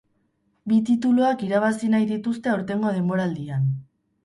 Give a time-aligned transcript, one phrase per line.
[0.71, 3.71] Bi tituluak irabazi nahi dituzte aurtengo denboraldian.